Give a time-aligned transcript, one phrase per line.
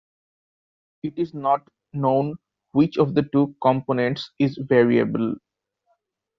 [1.03, 2.37] It is not known
[2.71, 5.35] which of the two components is variable.